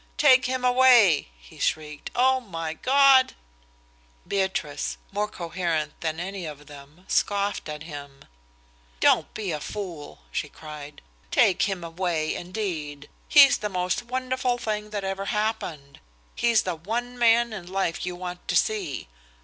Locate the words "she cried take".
10.31-11.69